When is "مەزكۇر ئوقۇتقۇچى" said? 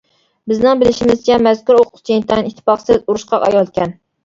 1.49-2.17